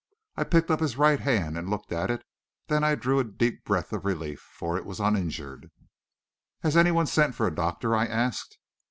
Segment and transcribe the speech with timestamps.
[0.35, 2.23] I picked up his right hand and looked at it;
[2.69, 5.69] then I drew a deep breath of relief, for it was uninjured.
[6.61, 8.57] "Has anyone sent for a doctor?" I asked.